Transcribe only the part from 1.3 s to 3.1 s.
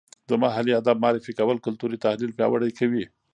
کول کلتوري تحلیل پیاوړی کوي.